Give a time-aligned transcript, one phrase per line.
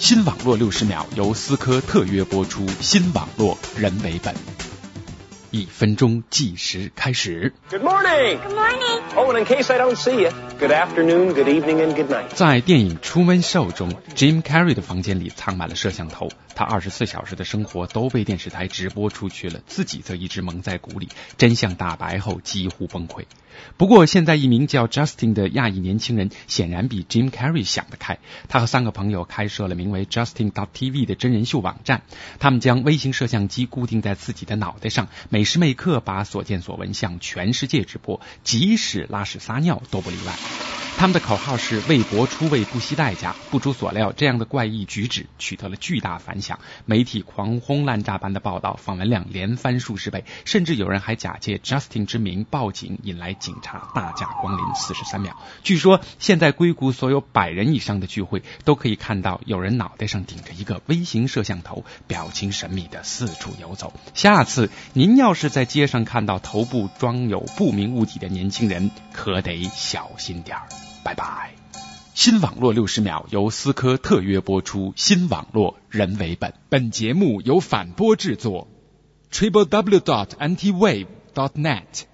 [0.00, 4.34] 新网络六十秒由思科特约播出，新网络人为本。
[5.50, 7.52] 一分钟计时开始。
[7.70, 8.38] Good morning.
[8.38, 9.00] Good morning.
[9.16, 12.28] Oh, and in case I don't see you, good afternoon, good evening, and good night.
[12.34, 21.08] 在电影《Truman Show》中，Jim Carrey 的房间里藏满了摄像头，他二十四小时的生活都被电视台直播出去了，自己则一直蒙在鼓里。
[21.36, 23.24] 真相大白后，几乎崩溃。
[23.76, 28.18] 不过，现在一名叫 Justin 的亚裔年轻人显然比 Jim Carrey 想得开。
[28.48, 32.02] 他和三个朋友开设了名为 Justin.tv 的真人秀网站，
[32.38, 40.69] 他们将微型摄像机固定在自己的脑袋上，每每时每刻把所见所闻向全世界直播，即使拉屎撒尿都不例外。
[41.00, 43.34] 他们的口号是“为博出位，不惜代价”。
[43.50, 55.38] 不出所料，这样的怪异举止取得了巨大反响，媒体狂轰滥炸般的报道，访问量连翻数十倍，甚至有人还假借 Justin 之名报警，引来警察大驾光临四十三秒。
[55.62, 63.94] 据说现在硅谷所有百人以上的聚会都可以看到有人脑袋上顶着一个微型摄像头，表情神秘的四处游走。
[64.12, 70.68] 下次您要是在街上看到头部装有不明物体的年轻人，可得小心点儿。
[71.02, 71.54] 拜拜。
[72.14, 76.52] 新网络六十秒由思科特约播出，新网络人为本。
[76.68, 78.68] 本节目由反播制作
[79.32, 82.09] ，triple w dot antiwave dot net。